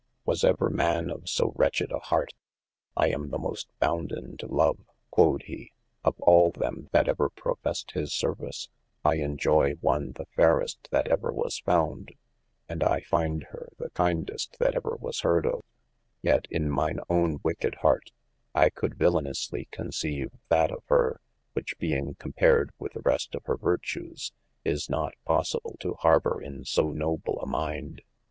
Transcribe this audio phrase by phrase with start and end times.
[0.25, 2.33] Was ever man of so wretched a heart?
[2.97, 4.79] I am the most bounden to love
[5.11, 8.69] (quod he) of all them that ever p[rof]essed his service,
[9.05, 12.15] I enjoy one the fayrest that ever was found,
[12.67, 15.61] and I finde hir the kindest that ever was hearde of:
[16.23, 18.09] yet in mine owne wicked heart,
[18.55, 21.19] I coulde vilanously conceyve that of hir,
[21.53, 24.31] which being compared with the rest of hir vertues,
[24.65, 28.01] is not possible to harbour in so noble a mind.